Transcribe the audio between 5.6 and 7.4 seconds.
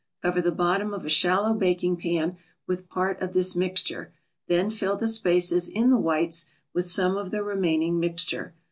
in the whites with some of